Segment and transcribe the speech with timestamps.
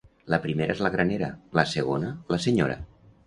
[0.33, 1.29] La primera és la granera;
[1.59, 2.79] la segona, la senyora.